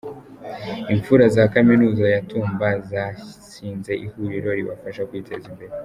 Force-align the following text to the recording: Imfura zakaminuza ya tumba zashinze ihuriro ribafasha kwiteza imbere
Imfura 0.93 1.23
zakaminuza 1.35 2.05
ya 2.13 2.21
tumba 2.29 2.67
zashinze 2.89 3.93
ihuriro 4.05 4.49
ribafasha 4.57 5.01
kwiteza 5.11 5.45
imbere 5.53 5.73